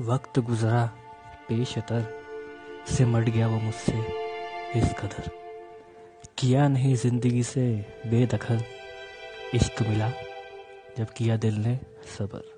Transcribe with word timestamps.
वक्त 0.00 0.38
गुजरा 0.38 0.84
पेशतर 1.48 2.04
सिमट 2.88 3.28
गया 3.28 3.46
वो 3.48 3.58
मुझसे 3.60 4.00
इस 4.78 4.92
कदर। 4.92 5.30
किया 6.38 6.68
नहीं 6.68 6.94
ज़िंदगी 6.94 7.42
से 7.42 7.86
बेदखल। 8.06 8.62
इश्क 9.54 9.82
मिला, 9.82 10.10
जब 10.98 11.10
किया 11.10 11.36
दिल 11.36 11.54
ने 11.54 11.80
सबर। 12.18 12.55